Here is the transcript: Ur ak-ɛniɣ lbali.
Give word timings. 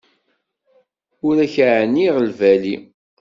Ur 1.27 1.35
ak-ɛniɣ 1.45 2.15
lbali. 2.27 2.75